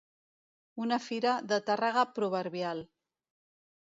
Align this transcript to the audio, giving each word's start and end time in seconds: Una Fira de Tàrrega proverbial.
Una 0.85 0.97
Fira 1.03 1.35
de 1.51 1.59
Tàrrega 1.67 2.07
proverbial. 2.17 2.83